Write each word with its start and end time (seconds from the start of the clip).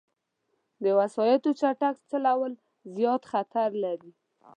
د 0.83 0.85
وسايطو 0.99 1.49
چټک 1.59 1.95
چلول، 2.09 2.53
زیاد 2.95 3.21
خطر 3.31 3.69
لري 3.83 4.11